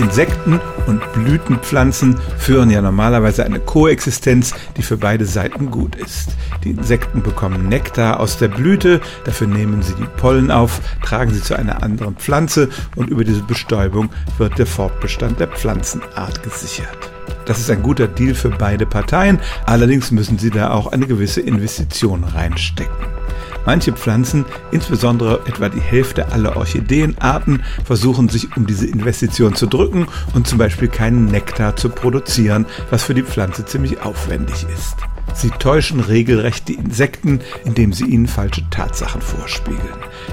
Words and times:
Insekten 0.00 0.60
und 0.86 1.00
Blütenpflanzen 1.12 2.18
führen 2.38 2.70
ja 2.70 2.80
normalerweise 2.80 3.44
eine 3.44 3.60
Koexistenz, 3.60 4.54
die 4.76 4.82
für 4.82 4.96
beide 4.96 5.26
Seiten 5.26 5.70
gut 5.70 5.94
ist. 5.94 6.30
Die 6.64 6.70
Insekten 6.70 7.22
bekommen 7.22 7.68
Nektar 7.68 8.18
aus 8.18 8.38
der 8.38 8.48
Blüte, 8.48 9.00
dafür 9.24 9.46
nehmen 9.46 9.82
sie 9.82 9.94
die 9.94 10.08
Pollen 10.16 10.50
auf, 10.50 10.80
tragen 11.02 11.32
sie 11.32 11.42
zu 11.42 11.54
einer 11.54 11.82
anderen 11.82 12.16
Pflanze 12.16 12.70
und 12.96 13.10
über 13.10 13.24
diese 13.24 13.42
Bestäubung 13.42 14.08
wird 14.38 14.58
der 14.58 14.66
Fortbestand 14.66 15.38
der 15.38 15.48
Pflanzenart 15.48 16.42
gesichert. 16.42 17.10
Das 17.44 17.58
ist 17.58 17.70
ein 17.70 17.82
guter 17.82 18.08
Deal 18.08 18.34
für 18.34 18.50
beide 18.50 18.86
Parteien, 18.86 19.38
allerdings 19.66 20.10
müssen 20.10 20.38
sie 20.38 20.50
da 20.50 20.70
auch 20.70 20.92
eine 20.92 21.06
gewisse 21.06 21.40
Investition 21.40 22.24
reinstecken. 22.24 23.19
Manche 23.66 23.92
Pflanzen, 23.92 24.44
insbesondere 24.70 25.40
etwa 25.46 25.68
die 25.68 25.80
Hälfte 25.80 26.32
aller 26.32 26.56
Orchideenarten, 26.56 27.62
versuchen 27.84 28.28
sich 28.28 28.56
um 28.56 28.66
diese 28.66 28.86
Investition 28.86 29.54
zu 29.54 29.66
drücken 29.66 30.06
und 30.34 30.46
zum 30.46 30.58
Beispiel 30.58 30.88
keinen 30.88 31.26
Nektar 31.26 31.76
zu 31.76 31.88
produzieren, 31.88 32.66
was 32.90 33.02
für 33.02 33.14
die 33.14 33.22
Pflanze 33.22 33.64
ziemlich 33.64 34.00
aufwendig 34.02 34.66
ist. 34.74 34.96
Sie 35.34 35.50
täuschen 35.50 36.00
regelrecht 36.00 36.68
die 36.68 36.74
Insekten, 36.74 37.40
indem 37.64 37.92
sie 37.92 38.04
ihnen 38.04 38.26
falsche 38.26 38.68
Tatsachen 38.70 39.20
vorspiegeln. 39.20 39.80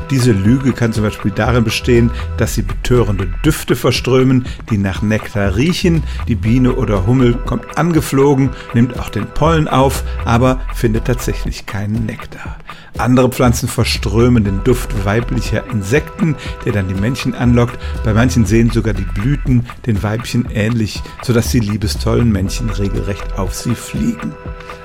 Diese 0.10 0.32
Lüge 0.32 0.74
kann 0.74 0.94
zum 0.94 1.04
Beispiel 1.04 1.32
darin 1.32 1.64
bestehen, 1.64 2.12
dass 2.38 2.56
sie 2.56 2.62
betörende 2.62 3.28
Düfte 3.46 3.76
verströmen, 3.76 4.46
die 4.70 4.78
nach 4.78 5.02
Nektar 5.02 5.56
riechen. 5.56 6.04
Die 6.28 6.36
Biene 6.36 6.74
oder 6.74 7.06
Hummel 7.06 7.36
kommt 7.36 7.78
angeflogen, 7.78 8.50
nimmt 8.74 9.00
auch 9.00 9.10
den 9.10 9.28
Pollen 9.28 9.68
auf, 9.68 10.04
aber 10.26 10.62
findet 10.74 11.06
tatsächlich 11.06 11.66
keinen 11.66 12.06
Nektar. 12.06 12.58
Andere 12.98 13.17
Pflanzen 13.26 13.68
verströmen 13.68 14.44
den 14.44 14.64
Duft 14.64 15.06
weiblicher 15.06 15.64
Insekten, 15.72 16.36
der 16.66 16.74
dann 16.74 16.88
die 16.88 16.94
Männchen 16.94 17.34
anlockt. 17.34 17.78
Bei 18.04 18.14
manchen 18.14 18.46
sehen 18.46 18.70
sogar 18.70 18.94
die 18.94 19.04
Blüten 19.04 19.66
den 19.86 20.02
Weibchen 20.04 20.48
ähnlich, 20.54 21.02
sodass 21.24 21.50
die 21.50 21.60
liebestollen 21.60 22.32
Männchen 22.32 22.70
regelrecht 22.70 23.38
auf 23.38 23.56
sie 23.56 23.76
fliegen. 23.76 24.34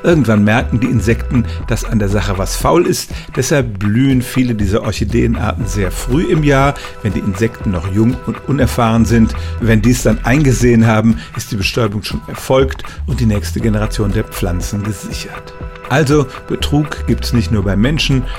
Irgendwann 0.02 0.44
merken 0.44 0.80
die 0.80 0.86
Insekten, 0.86 1.44
dass 1.68 1.84
an 1.84 1.98
der 1.98 2.08
Sache 2.08 2.38
was 2.38 2.56
faul 2.56 2.86
ist. 2.86 3.10
Deshalb 3.36 3.78
blühen 3.78 4.22
viele 4.22 4.54
dieser 4.54 4.82
Orchideenarten 4.82 5.66
sehr 5.66 5.92
früh 5.92 6.24
im 6.24 6.42
Jahr, 6.42 6.74
wenn 7.02 7.12
die 7.12 7.20
Insekten 7.20 7.70
noch 7.70 7.92
jung 7.92 8.16
und 8.26 8.48
unerfahren 8.48 9.04
sind. 9.04 9.34
Wenn 9.60 9.82
dies 9.82 10.02
dann 10.02 10.24
eingesehen 10.24 10.86
haben, 10.86 11.18
ist 11.36 11.52
die 11.52 11.56
Bestäubung 11.56 12.02
schon 12.02 12.22
erfolgt 12.26 12.82
und 13.06 13.20
die 13.20 13.26
nächste 13.26 13.60
Generation 13.60 14.12
der 14.12 14.24
Pflanzen 14.24 14.82
gesichert. 14.82 15.54
Also 15.88 16.26
Betrug 16.48 17.06
gibt 17.06 17.24
es 17.24 17.32
nicht 17.34 17.52
nur 17.52 17.64
bei 17.64 17.76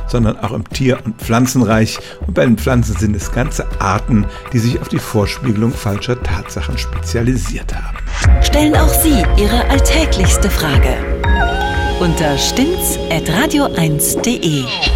Sondern 0.08 0.38
auch 0.40 0.52
im 0.52 0.68
Tier- 0.70 1.00
und 1.04 1.22
Pflanzenreich. 1.22 2.00
Und 2.26 2.34
bei 2.34 2.46
den 2.46 2.58
Pflanzen 2.58 2.96
sind 2.98 3.16
es 3.16 3.32
ganze 3.32 3.66
Arten, 3.80 4.26
die 4.52 4.60
sich 4.60 4.80
auf 4.80 4.90
die 4.90 5.00
Vorspiegelung 5.00 5.72
falscher 5.72 6.22
Tatsachen 6.22 6.78
spezialisiert 6.78 7.74
haben. 7.74 7.98
Stellen 8.42 8.76
auch 8.76 8.90
Sie 8.90 9.24
Ihre 9.38 9.66
alltäglichste 9.70 10.50
Frage 10.50 10.98
unter 12.00 12.38
stimmtz.radio1.de. 12.38 14.93